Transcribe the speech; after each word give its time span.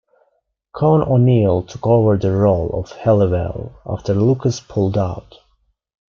Con 0.73 1.03
O'Neill 1.03 1.61
took 1.61 1.85
over 1.85 2.17
the 2.17 2.31
role 2.31 2.71
of 2.73 2.91
Halliwell 2.91 3.81
after 3.85 4.15
Lucas 4.15 4.59
pulled 4.59 4.97
out. 4.97 5.35